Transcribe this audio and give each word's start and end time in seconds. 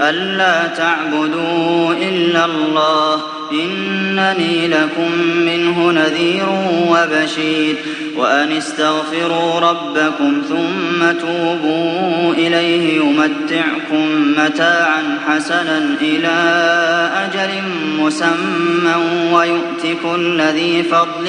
ألا 0.00 0.66
تعبدوا 0.66 1.94
إلا 1.94 2.44
الله 2.44 3.20
إنني 3.52 4.68
لكم 4.68 5.12
منه 5.36 5.92
نذير 5.92 6.46
وبشير 6.88 7.76
وأن 8.16 8.52
استغفروا 8.52 9.60
ربكم 9.60 10.42
ثم 10.48 11.12
توبوا 11.20 12.32
إليه 12.32 12.96
يمتعكم 12.96 14.34
متاعا 14.38 15.18
حسنا 15.28 15.96
إلى 16.00 16.28
أجل 17.24 17.50
مسمى 17.98 18.94
ويؤت 19.32 19.96
كل 20.02 20.40
ذي 20.40 20.82
فضل 20.82 21.28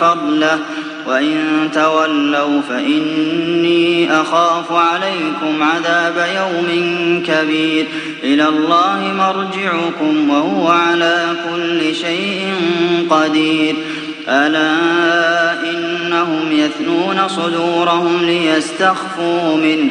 فضله 0.00 0.58
وإن 1.06 1.68
تولوا 1.74 2.60
فإني 2.68 4.12
أخاف 4.20 4.72
عليكم 4.72 5.62
عذاب 5.62 6.26
يوم 6.36 6.68
كبير. 7.26 7.86
إلى 8.22 8.48
الله 8.48 9.12
مرجعكم 9.18 10.30
وهو 10.30 10.68
على 10.68 11.36
كل 11.50 11.94
شيء 11.94 12.54
قدير. 13.10 13.74
ألا 14.28 15.70
إنهم 15.70 16.52
يثنون 16.52 17.28
صدورهم 17.28 18.24
ليستخفوا 18.24 19.56
منه. 19.56 19.90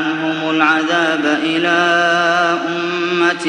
عنهم 0.01 0.55
العذاب 0.55 1.39
إلى 1.43 1.77
أمة 2.67 3.47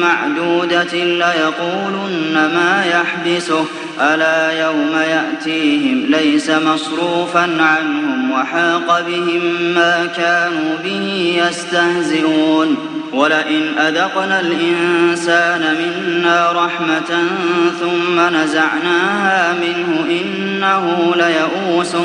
معدودة 0.00 0.92
ليقولن 0.92 2.34
ما 2.34 2.84
يحبسه. 2.84 3.64
ألا 4.00 4.64
يوم 4.66 4.96
يأتيهم 4.96 6.06
ليس 6.08 6.50
مصروفا 6.50 7.40
عنهم 7.60 8.30
وحاق 8.30 9.00
بهم 9.00 9.42
ما 9.74 10.08
كانوا 10.16 10.76
به 10.84 11.36
يستهزئون. 11.46 12.76
ولئن 13.12 13.78
أذقنا 13.78 14.40
الإنسان 14.40 15.76
منا 15.80 16.52
رحمة 16.52 17.24
ثم 17.80 18.36
نزعناها 18.36 19.54
منه 19.54 20.06
إنه 20.10 21.14
ليئوس 21.16 21.96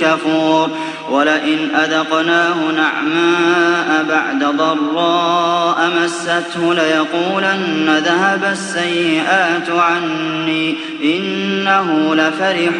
كفور. 0.00 0.70
ولئن 1.10 1.74
أذقناه 1.74 2.54
نعماء 2.54 4.04
بعد 4.08 4.56
ضراء 4.56 5.90
مسته 6.02 6.74
ليقولن 6.74 8.02
ذهب 8.04 8.44
السيئات 8.44 9.70
عني 9.70 10.76
إنه 11.04 12.14
لفرح 12.14 12.72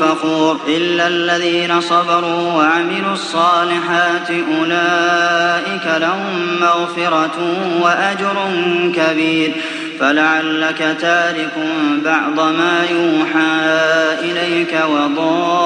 فخور 0.00 0.60
إلا 0.68 1.06
الذين 1.06 1.80
صبروا 1.80 2.52
وعملوا 2.52 3.12
الصالحات 3.12 4.30
أولئك 4.30 6.00
لهم 6.00 6.60
مغفرة 6.60 7.38
وأجر 7.82 8.36
كبير 8.94 9.52
فلعلك 10.00 10.96
تارك 11.00 11.54
بعض 12.04 12.40
ما 12.40 12.84
يوحى 12.90 13.50
إليك 14.30 14.80
وضائق 14.90 15.65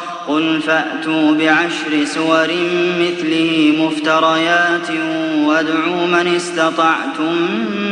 قل 0.27 0.61
فأتوا 0.61 1.33
بعشر 1.33 2.05
سور 2.05 2.47
مثله 2.99 3.73
مفتريات 3.79 4.89
وادعوا 5.45 6.07
من 6.07 6.35
استطعتم 6.35 7.33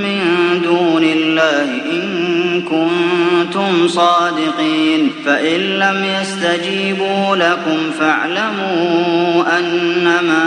من 0.04 0.22
دون 0.64 1.04
الله 1.04 1.64
إن 1.92 2.62
كنتم 2.62 3.88
صادقين 3.88 5.12
فإن 5.26 5.60
لم 5.60 6.06
يستجيبوا 6.22 7.36
لكم 7.36 7.78
فاعلموا 8.00 9.60
أنما 9.60 10.46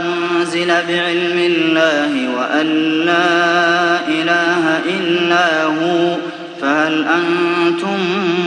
أنزل 0.00 0.68
بعلم 0.68 1.38
الله 1.38 2.28
وأن 2.38 2.66
لا 3.06 4.08
إله 4.08 4.78
إلا 4.98 5.64
هو 5.64 6.16
فهل 6.62 7.04
أنتم 7.04 7.98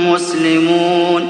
مسلمون 0.08 1.30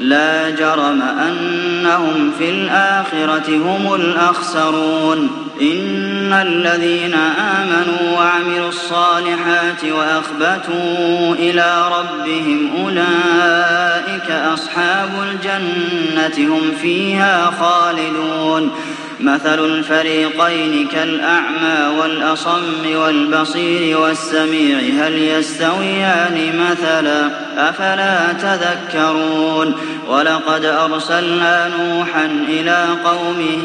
لا 0.00 0.50
جرم 0.50 1.02
أنهم 1.02 2.32
في 2.38 2.50
الآخرة 2.50 3.56
هم 3.56 3.94
الأخسرون. 3.94 5.48
إن 5.60 6.32
الذين 6.32 7.14
آمنوا 7.38 8.18
وعملوا 8.18 8.68
الصالحات 8.68 9.84
وأخبتوا 9.84 11.34
إلى 11.34 11.84
ربهم 11.98 12.70
أولئك 12.84 14.30
أصحاب 14.30 15.10
الجنة 15.22 16.54
هم 16.54 16.72
فيها 16.82 17.52
خالدون. 17.60 18.70
مثل 19.20 19.64
الفريقين 19.64 20.88
كالأعمى 20.88 21.98
والأصم 22.00 22.96
والبصير 22.96 23.98
والسميع 23.98 24.78
هل 24.78 25.18
يستويان 25.18 26.60
مثلا؟ 26.70 27.30
أفلا 27.68 28.32
تذكرون؟ 28.32 29.74
ولقد 30.08 30.64
أرسلنا 30.64 31.70
نوحا 31.78 32.26
إلى 32.48 32.86
قومه 33.04 33.64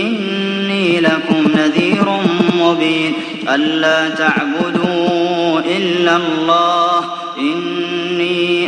إني 0.00 1.00
لكم 1.00 1.50
نذير 1.56 2.20
مبين 2.60 3.12
ألا 3.54 4.08
تعبدوا 4.08 5.60
إلا 5.60 6.16
الله 6.16 7.04
إني 7.38 7.73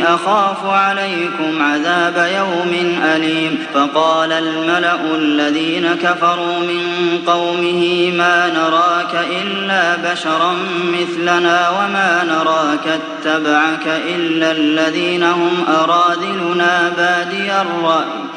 أخاف 0.07 0.65
عليكم 0.65 1.61
عذاب 1.61 2.29
يوم 2.35 3.01
أليم 3.03 3.65
فقال 3.73 4.31
الملأ 4.31 5.15
الذين 5.15 5.95
كفروا 6.03 6.59
من 6.59 6.83
قومه 7.27 8.11
ما 8.17 8.47
نراك 8.47 9.25
إلا 9.41 9.95
بشرا 10.11 10.53
مثلنا 10.93 11.69
وما 11.69 12.23
نراك 12.23 12.99
اتبعك 12.99 13.87
إلا 13.87 14.51
الذين 14.51 15.23
هم 15.23 15.65
أرادلنا 15.67 16.93
بادي 16.97 17.51
الرأي 17.61 18.27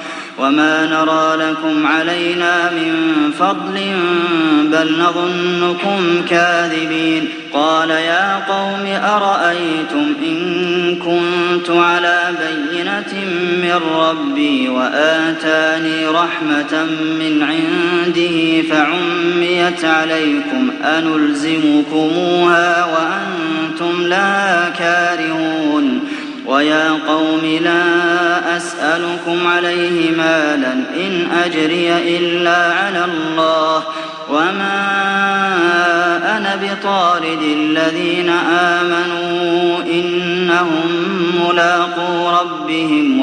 وما 0.41 0.87
نرى 0.87 1.51
لكم 1.51 1.87
علينا 1.87 2.71
من 2.71 2.95
فضل 3.39 3.81
بل 4.73 4.99
نظنكم 4.99 6.23
كاذبين 6.29 7.29
قال 7.53 7.91
يا 7.91 8.37
قوم 8.49 8.87
أرأيتم 8.87 10.15
إن 10.27 10.97
كنت 10.97 11.71
على 11.71 12.21
بينة 12.41 13.25
من 13.63 13.81
ربي 13.95 14.69
وآتاني 14.69 16.07
رحمة 16.07 16.85
من 17.19 17.43
عنده 17.43 18.63
فعميت 18.71 19.85
عليكم 19.85 20.71
أنلزمكموها 20.85 22.85
وأنتم 22.85 24.07
لا 24.07 24.69
كارهون 24.79 26.01
ويا 26.51 26.91
قوم 27.09 27.59
لا 27.65 28.57
أسألكم 28.57 29.47
عليه 29.47 30.11
مالا 30.11 30.73
إن 30.73 31.29
أجري 31.45 32.17
إلا 32.19 32.73
على 32.73 33.05
الله 33.05 33.83
وما 34.31 34.81
أنا 36.37 36.57
بطارد 36.57 37.43
الذين 37.43 38.29
آمنوا 38.51 39.79
إنهم 39.85 40.91
ملاقو 41.49 42.29
ربهم 42.29 43.23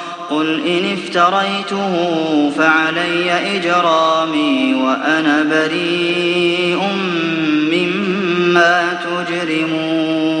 قل 0.31 0.67
إن 0.67 0.93
افتريته 0.93 1.93
فعلي 2.57 3.55
إجرامي 3.55 4.73
وأنا 4.73 5.43
بريء 5.43 6.81
مما 7.71 8.99
تجرمون 9.03 10.40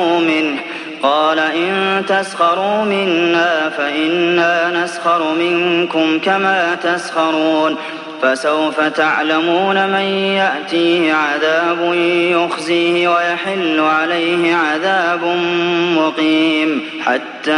منه 0.19 0.59
قال 1.03 1.39
إن 1.39 2.03
تسخروا 2.07 2.83
منا 2.83 3.69
فإنا 3.77 4.83
نسخر 4.83 5.33
منكم 5.33 6.19
كما 6.19 6.75
تسخرون 6.75 7.75
فسوف 8.21 8.79
تعلمون 8.79 9.87
من 9.89 10.01
يأتيه 10.37 11.13
عذاب 11.13 11.93
يخزيه 12.31 13.07
ويحل 13.07 13.79
عليه 13.79 14.55
عذاب 14.55 15.23
مقيم 15.97 16.81
حتى 17.05 17.51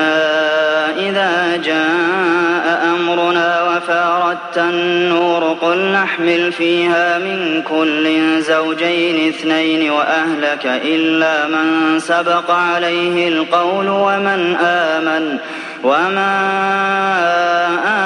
إذا 0.98 1.62
جاء 1.65 2.93
أمرنا 2.96 3.63
وفاردت 3.63 4.58
النور 4.58 5.58
قل 5.62 5.91
نحمل 5.91 6.51
فيها 6.51 7.17
من 7.17 7.63
كل 7.70 8.41
زوجين 8.41 9.29
اثنين 9.29 9.91
وأهلك 9.91 10.65
إلا 10.65 11.48
من 11.48 12.00
سبق 12.00 12.51
عليه 12.51 13.27
القول 13.27 13.89
ومن 13.89 14.55
آمن 14.62 15.38
وما 15.83 16.33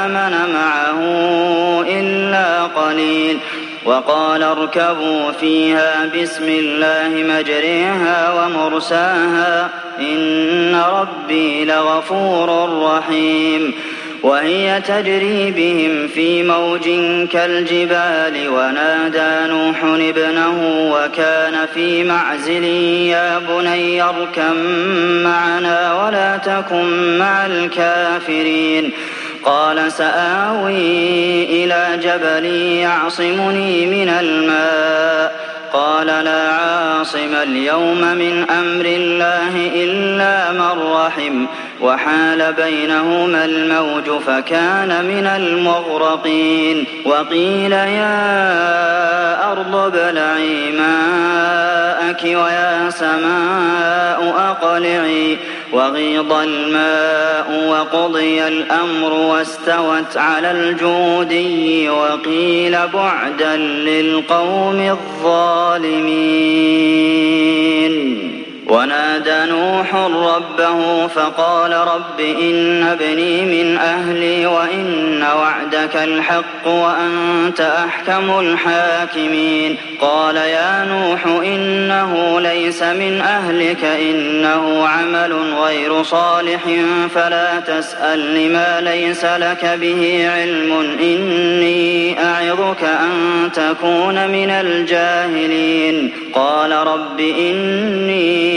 آمن 0.05 0.53
معه 0.53 1.01
إلا 1.89 2.63
قليل 2.63 3.37
وقال 3.85 4.43
اركبوا 4.43 5.31
فيها 5.31 6.05
بسم 6.05 6.43
الله 6.43 7.09
مجريها 7.33 8.33
ومرساها 8.33 9.69
إن 9.99 10.75
ربي 10.75 11.65
لغفور 11.65 12.69
رحيم 12.83 13.73
وهي 14.23 14.81
تجري 14.81 15.51
بهم 15.51 16.07
في 16.07 16.43
موج 16.43 16.83
كالجبال 17.31 18.49
ونادى 18.49 19.53
نوح 19.53 19.83
ابنه 19.83 20.55
وكان 20.93 21.65
في 21.73 22.03
معزل 22.03 22.63
يا 22.63 23.39
بني 23.39 24.03
اركم 24.03 24.55
معنا 25.23 25.56
تكن 26.61 27.17
مع 27.17 27.45
الكافرين. 27.45 28.91
قال 29.45 29.91
سآوي 29.91 31.43
إلى 31.43 31.99
جبل 32.03 32.45
يعصمني 32.55 33.85
من 33.85 34.09
الماء. 34.09 35.47
قال 35.73 36.07
لا 36.07 36.51
عاصم 36.51 37.35
اليوم 37.43 38.01
من 38.01 38.45
أمر 38.49 38.85
الله 38.85 39.71
إلا 39.75 40.51
من 40.51 40.93
رحم. 40.93 41.45
وحال 41.81 42.53
بينهما 42.53 43.45
الموج 43.45 44.21
فكان 44.21 45.05
من 45.05 45.27
المغرقين. 45.27 46.85
وقيل 47.05 47.71
يا 47.71 49.51
أرض 49.51 49.75
ابلعي 49.75 50.71
ماءك 50.71 52.23
ويا 52.23 52.89
سماء 52.89 54.35
أقلعي. 54.37 55.37
وغيض 55.73 56.33
الماء 56.33 57.69
وقضي 57.69 58.47
الأمر 58.47 59.13
واستوت 59.13 60.17
على 60.17 60.51
الجودي 60.51 61.89
وقيل 61.89 62.87
بعدا 62.87 63.55
للقوم 63.57 64.97
الظالمين. 65.23 66.37
ونادى 68.69 69.51
نوح 69.51 69.95
ربه 69.95 71.07
فقال 71.07 71.71
رب 71.71 72.19
إن 72.19 72.83
ابني 72.83 73.41
من 73.41 73.77
أهلي 73.77 74.45
وإن 74.45 75.23
وعدك 75.23 75.95
الحق 75.95 76.67
وأنت 76.67 77.61
أحكم 77.61 78.39
الحاكمين. 78.39 79.77
قال 80.01 80.35
يا 80.35 80.85
نوح 80.85 81.25
إنه 81.25 82.39
ليس 82.39 82.83
من 82.83 83.21
أهلك 83.21 83.83
إنه 83.83 84.87
عمل 84.87 85.33
غير 85.63 86.03
صالح 86.03 86.61
فلا 87.15 87.59
تسأل 87.59 88.35
لما 88.35 88.81
ليس 88.81 89.25
لك 89.25 89.77
به 89.81 90.29
علم 90.35 90.97
إني 90.99 92.23
أعظك 92.23 92.83
أن 92.83 93.49
تكون 93.53 94.27
من 94.27 94.49
الجاهلين. 94.49 96.11
قال 96.33 96.71
رب 96.71 97.19
إني 97.19 98.56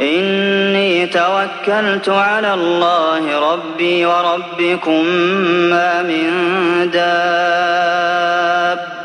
إني 0.00 1.06
توكلت 1.06 2.08
على 2.08 2.54
الله 2.54 3.52
ربي 3.52 4.06
وربكم 4.06 5.04
ما 5.70 6.02
من 6.02 6.30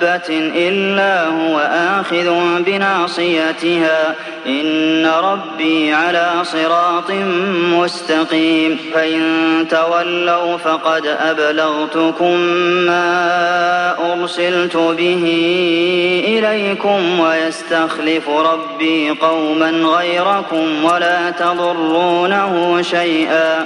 دابة 0.02 0.52
إلا 0.56 1.26
هو 1.26 1.60
آخذ 2.00 2.34
بناصيتها 2.64 4.16
إن 4.48 5.06
ربي 5.06 5.94
على 5.94 6.32
صراط 6.44 7.12
مستقيم 7.78 8.80
فإن 8.94 9.22
تولوا 9.70 10.58
فقد 10.58 11.06
أبلغتكم 11.06 12.40
ما 12.86 13.96
أرسلت 14.14 14.78
به 14.78 15.24
إليكم 16.28 17.20
ويستخلف 17.20 18.30
ربي 18.30 19.10
قوما 19.10 19.70
غيركم 19.70 20.84
ولا 20.84 21.32
تضرونه 21.32 22.82
شيئا 22.82 23.66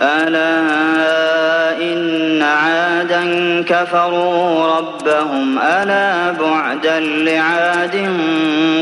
ألا 0.00 0.60
إن 1.82 2.42
عادا 2.42 3.24
كفروا 3.68 4.66
ربهم 4.76 5.58
ألا 5.58 6.30
بعدا 6.30 7.00
لعاد 7.00 8.08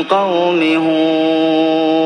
قوم 0.09 0.61
هود 0.87 2.03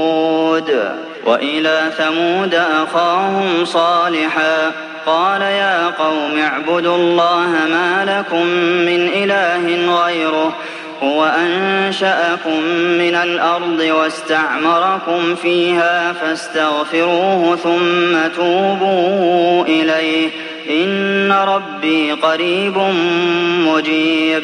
وإلى 1.26 1.82
ثمود 1.98 2.56
أخاهم 2.56 3.66
صالحا 3.66 4.72
قال 5.06 5.42
يا 5.42 5.88
قوم 5.88 6.40
اعبدوا 6.40 6.96
الله 6.96 7.48
ما 7.70 8.06
لكم 8.06 8.46
من 8.86 9.10
إله 9.14 9.96
غيره 10.04 10.54
هو 11.04 11.25
أنشأكم 11.25 12.63
من 12.74 13.16
الأرض 13.16 13.80
واستعمركم 13.80 15.36
فيها 15.36 16.13
فاستغفروه 16.13 17.56
ثم 17.56 18.36
توبوا 18.36 19.66
إليه. 19.66 20.30
إن 20.70 21.32
ربي 21.32 22.12
قريب 22.12 22.77
مجيب. 23.68 24.44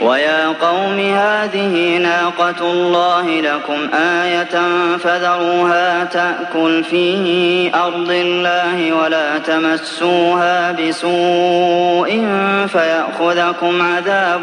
ويا 0.00 0.46
قوم 0.48 0.98
هذه 0.98 1.98
ناقة 1.98 2.72
الله 2.72 3.40
لكم 3.40 3.94
آية 3.94 4.60
فذروها 4.96 6.04
تأكل 6.04 6.84
في 6.84 7.70
أرض 7.74 8.10
الله 8.10 8.92
ولا 8.92 9.38
تمسوها 9.38 10.72
بسوء 10.72 12.26
فيأخذكم 12.72 13.82
عذاب 13.82 14.42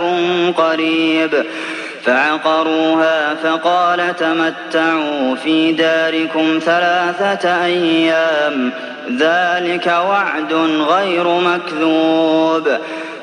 قريب. 0.57 1.45
فعقروها 2.03 3.35
فقال 3.35 4.15
تمتعوا 4.15 5.35
في 5.35 5.71
داركم 5.71 6.59
ثلاثة 6.65 7.65
أيام. 7.65 8.71
ذلك 9.19 9.87
وعد 9.87 10.53
غير 10.89 11.27
مكذوب. 11.27 12.69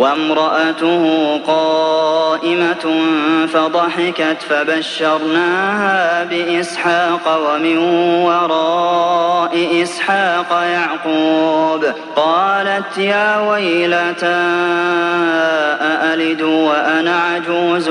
وامرأته 0.00 1.04
قائمة 1.46 2.84
فضحكت 3.52 4.36
فبشرناها 4.50 6.24
بإسحاق 6.24 7.40
ومن 7.46 7.78
وراء 8.24 9.82
إسحاق 9.82 10.62
يعقوب. 10.72 11.84
قالت 12.16 12.98
يا 12.98 13.50
ويلتى 13.50 14.40
أألد 15.80 16.42
وأنا 16.42 17.20
عجوز 17.20 17.88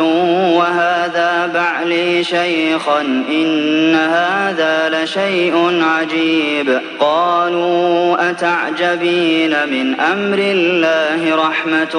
وهذا 0.57 1.51
بعلي 1.53 2.23
شيخا 2.23 3.01
إن 3.29 3.95
هذا 3.95 4.89
لشيء 4.93 5.83
عجيب. 5.83 6.81
قالوا 6.99 8.29
أتعجبين 8.29 9.55
من 9.69 9.99
أمر 9.99 10.37
الله 10.39 11.35
رحمة 11.47 11.98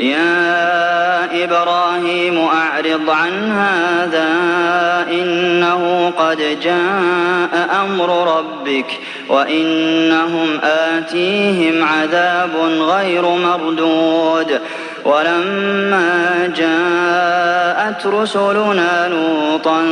يا 0.00 1.44
إبراهيم 1.44 2.38
أعرض 2.38 3.10
عن 3.10 3.52
هذا 3.52 4.28
إنه 5.10 6.12
قد 6.18 6.60
جاء 6.62 7.68
أمر 7.84 8.36
ربك 8.38 8.86
وإنهم 9.28 10.60
آتيهم 10.62 11.84
عذاب 11.84 12.50
غير 12.80 13.22
مردود. 13.22 14.60
ولما 15.04 16.52
جاءت 16.56 18.06
رسلنا 18.06 19.08
لوطا 19.08 19.82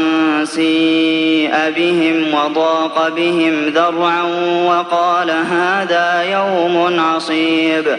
سيء 0.45 1.53
بهم 1.77 2.35
وضاق 2.35 3.09
بهم 3.09 3.69
ذرعا 3.69 4.23
وقال 4.67 5.31
هذا 5.31 6.23
يوم 6.23 7.01
عصيب. 7.01 7.99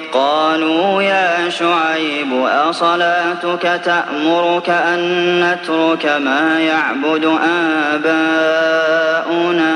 قالوا 0.13 1.01
يا 1.01 1.49
شعيب 1.49 2.45
أصلاتك 2.45 3.81
تأمرك 3.85 4.69
أن 4.69 4.99
نترك 5.39 6.05
ما 6.05 6.59
يعبد 6.59 7.37
آباؤنا 7.93 9.71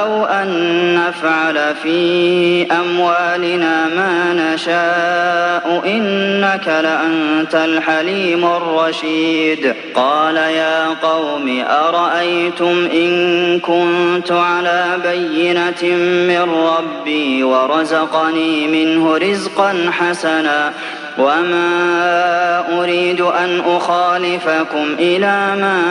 أو 0.00 0.24
أن 0.24 0.48
نفعل 0.94 1.74
في 1.82 2.66
أموالنا 2.72 3.86
ما 3.86 4.32
نشاء؟ 4.32 5.82
إنك 5.86 6.68
لأنت 6.68 7.54
الحليم 7.54 8.44
الرشيد. 8.44 9.74
قال 9.94 10.36
يا 10.36 10.88
قوم 10.88 11.64
أرأيتم 11.68 12.88
إن 12.92 13.60
كنت 13.60 14.32
على 14.32 14.84
بينة 15.04 15.96
من 16.28 16.54
ربي 16.78 17.44
ورزقني 17.44 18.66
منه 18.66 19.16
رزقا 19.30 19.90
حسنا. 19.90 20.72
وما 21.18 22.64
أريد 22.80 23.20
أن 23.20 23.62
أخالفكم 23.66 24.96
إلى 24.98 25.56
ما 25.60 25.82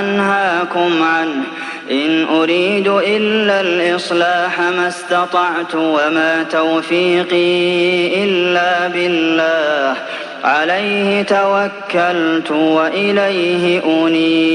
أنهاكم 0.00 1.02
عنه. 1.02 1.44
إن 1.90 2.24
أريد 2.24 2.88
إلا 2.88 3.60
الإصلاح 3.60 4.60
ما 4.60 4.88
استطعت 4.88 5.74
وما 5.74 6.46
توفيقي 6.50 8.24
إلا 8.24 8.88
بالله. 8.88 9.96
عليه 10.44 11.22
توكلت 11.22 12.50
وإليه 12.50 13.82
أنيب. 13.84 14.54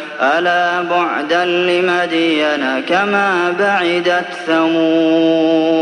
ألا 0.21 0.81
بعدا 0.81 1.45
لمدين 1.45 2.79
كما 2.87 3.55
بعدت 3.59 4.27
ثمود 4.47 5.81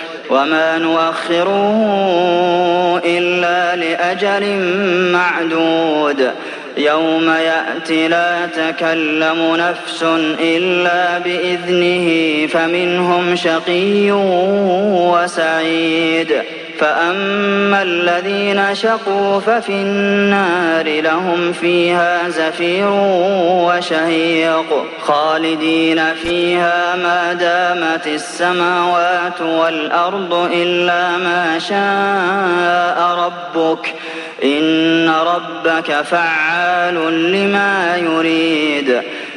وما 0.31 0.77
نؤخره 0.77 1.81
إلا 3.05 3.75
لأجل 3.75 4.43
معدود 5.11 6.31
يوم 6.77 7.29
يأتي 7.29 8.07
لا 8.07 8.45
تكلم 8.45 9.55
نفس 9.55 10.03
إلا 10.39 11.19
بإذنه 11.19 12.07
فمنهم 12.47 13.35
شقي 13.35 14.11
وسعيد 15.11 16.41
فأما 16.81 17.81
الذين 17.81 18.75
شقوا 18.75 19.39
ففي 19.39 19.69
النار 19.69 21.01
لهم 21.01 21.53
فيها 21.53 22.29
زفير 22.29 22.89
وشهيق 23.67 24.85
خالدين 25.01 26.13
فيها 26.13 26.95
ما 26.95 27.33
دامت 27.33 28.07
السماوات 28.07 29.41
والأرض 29.41 30.49
إلا 30.53 31.17
ما 31.17 31.59
شاء 31.59 33.25
ربك 33.25 33.93
إن 34.43 35.09
ربك 35.09 35.91
فعال 35.91 36.95
لما 37.31 37.97
يريد 37.97 39.01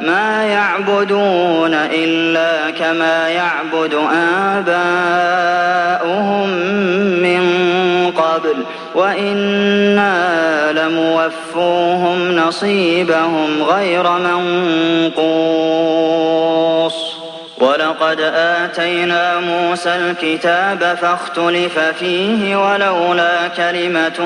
ما 0.00 0.44
يعبدون 0.44 1.74
إلا 1.74 2.70
كما 2.70 3.28
يعبد 3.28 3.94
آباؤهم 4.56 6.48
من 7.22 7.42
قبل 8.16 8.56
وإنا 8.94 10.72
لموفوهم 10.72 12.36
نصيبهم 12.36 13.62
غير 13.62 14.10
منقوص. 14.18 15.20
ولقد 17.60 18.20
آتينا 18.34 19.40
موسى 19.40 19.96
الكتاب 19.96 20.98
فاختلف 21.00 21.78
فيه 21.78 22.56
ولولا 22.56 23.48
كلمة 23.48 24.20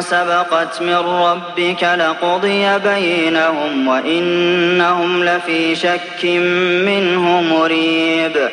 سبقت 0.00 0.82
من 0.82 0.94
ربك 0.94 1.82
لقضي 1.82 2.78
بينهم 2.78 3.88
وإنهم 3.88 5.24
لفي 5.24 5.74
شك 5.74 6.24
منه 6.84 7.42
مريب 7.42 8.48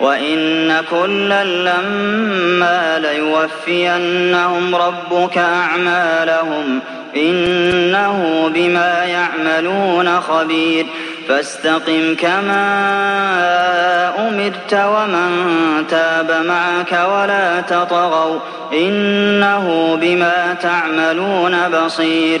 وإن 0.00 0.82
كلا 0.90 1.44
لما 1.44 2.98
ليوفينهم 2.98 4.74
ربك 4.74 5.38
أعمالهم 5.38 6.80
إنه 7.16 8.50
بما 8.54 9.04
يعملون 9.04 10.20
خبير 10.20 10.86
فاستقم 11.28 12.14
كما 12.14 12.64
أمرت 14.28 14.74
ومن 14.74 15.84
تاب 15.88 16.44
معك 16.46 16.92
ولا 16.92 17.60
تطغوا 17.60 18.38
إنه 18.72 19.96
بما 20.00 20.56
تعملون 20.62 21.68
بصير 21.68 22.40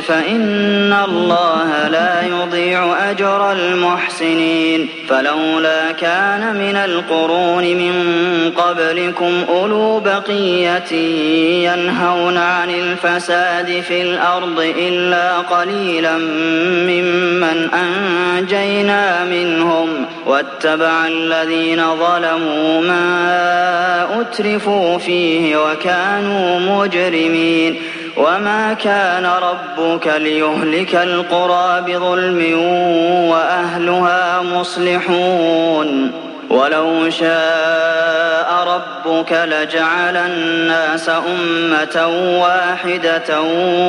فإن 0.00 0.92
الله 1.08 1.88
لا 1.88 2.22
يضيع 2.22 3.10
أجر 3.10 3.52
المحسنين 3.52 4.88
فلولا 5.08 5.92
كان 5.92 6.54
من 6.54 6.76
القرون 6.76 7.64
من 7.64 7.94
قبلكم 8.56 9.44
أولو 9.48 10.00
بقية 10.00 10.92
ينهون 11.68 12.36
عن 12.36 12.70
الفساد 12.70 13.80
في 13.80 14.02
الأرض 14.02 14.72
إلا 14.78 15.38
قليلا 15.38 16.18
ممن 16.88 17.68
أنجينا 17.74 19.24
منهم 19.24 20.06
واتبع 20.26 21.06
الذين 21.06 21.82
ظلموا 21.96 22.80
ما 22.80 24.20
أترفوا 24.20 24.98
فيه 24.98 25.56
وكانوا 25.56 26.60
مجرمين 26.60 27.80
وما 28.16 28.72
كان 28.74 29.26
ربك 29.26 30.06
ليهلك 30.06 30.94
القرى 30.94 31.80
بظلم 31.86 32.58
وأهلها 33.30 34.42
مصلحون 34.42 36.12
ولو 36.50 37.10
شاء 37.10 38.52
ربك 38.66 39.32
لجعل 39.32 40.16
الناس 40.16 41.08
أمة 41.08 42.06
واحدة 42.40 43.40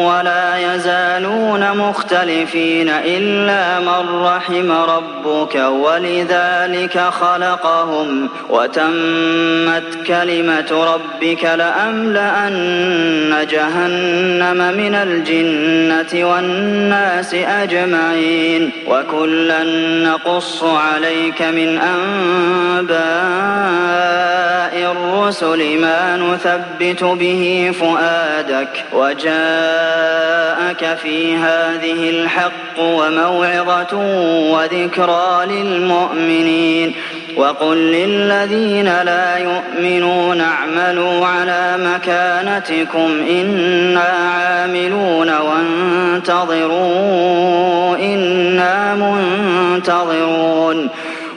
ولا 0.07 0.57
يزالون 0.57 1.77
مختلفين 1.77 2.89
إلا 2.89 3.79
من 3.79 4.23
رحم 4.23 4.71
ربك 4.71 5.55
ولذلك 5.55 6.99
خلقهم 6.99 8.29
وتمت 8.49 10.07
كلمة 10.07 10.93
ربك 10.93 11.43
لأملأن 11.43 13.47
جهنم 13.49 14.77
من 14.77 14.95
الجنة 14.95 16.29
والناس 16.29 17.33
أجمعين 17.33 18.71
وكلا 18.87 19.63
نقص 20.03 20.63
عليك 20.63 21.41
من 21.41 21.77
أنباء 22.79 24.91
الرسل 24.91 25.81
ما 25.81 26.17
نثبت 26.17 27.03
به 27.03 27.71
فؤادك 27.79 28.85
وجاءك 28.93 30.97
في 30.97 31.35
هذه 31.35 32.09
الحق 32.09 32.79
وموعظة 32.79 33.97
وذكرى 34.51 35.45
للمؤمنين 35.45 36.95
وقل 37.37 37.77
للذين 37.77 38.85
لا 38.85 39.37
يؤمنون 39.37 40.41
اعملوا 40.41 41.25
على 41.25 41.77
مكانتكم 41.77 43.11
إنا 43.29 44.09
عاملون 44.35 45.29
وانتظروا 46.13 47.97
إنا 47.97 48.95
منتظرون 48.95 50.89